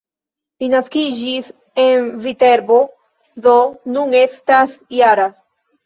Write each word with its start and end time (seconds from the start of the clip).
Li 0.63 0.69
naskiĝis 0.73 1.51
en 1.85 2.09
Viterbo, 2.25 2.81
do 3.47 3.55
nun 3.95 4.21
estas 4.27 4.79
-jara. 4.83 5.33